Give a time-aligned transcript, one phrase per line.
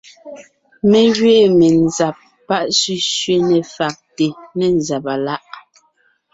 [0.89, 2.15] Mé gẅiin menzab
[2.47, 4.27] pá sẅísẅé ne fàgte
[4.57, 5.43] ne nzàba láʼ.